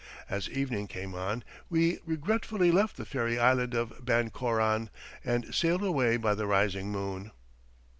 As 0.31 0.49
evening 0.49 0.87
came 0.87 1.13
on 1.13 1.43
we 1.69 1.99
regretfully 2.07 2.71
left 2.71 2.97
the 2.97 3.05
fairy 3.05 3.37
island 3.37 3.75
of 3.75 4.03
Bancoran, 4.03 4.89
and 5.23 5.53
sailed 5.53 5.83
away 5.83 6.17
by 6.17 6.33
the 6.33 6.47
rising 6.47 6.89
moon. 6.91 7.29